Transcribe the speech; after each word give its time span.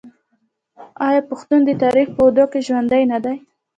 آیا 1.07 1.21
پښتون 1.29 1.59
د 1.65 1.69
تاریخ 1.83 2.07
په 2.15 2.21
اوږدو 2.23 2.43
کې 2.51 2.59
ژوندی 2.67 3.03
نه 3.11 3.17
دی؟ 3.23 3.35